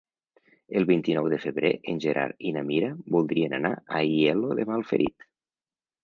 El 0.79 0.85
vint-i-nou 0.91 1.27
de 1.33 1.37
febrer 1.41 1.69
en 1.91 1.99
Gerard 2.05 2.41
i 2.51 2.53
na 2.55 2.63
Mira 2.69 2.89
voldrien 3.17 3.53
anar 3.57 3.71
a 3.75 3.83
Aielo 3.99 4.57
de 4.61 4.65
Malferit. 4.71 5.27